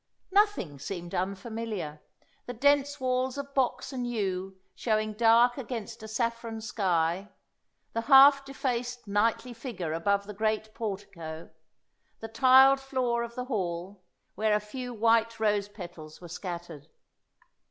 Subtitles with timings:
[0.31, 2.01] Nothing seemed unfamiliar;
[2.47, 7.29] the dense walls of box and yew showing dark against a saffron sky,
[7.93, 11.51] the half defaced knightly figure above the great portico,
[12.19, 14.03] the tiled floor of the hall,
[14.33, 16.87] where a few white rose petals were scattered.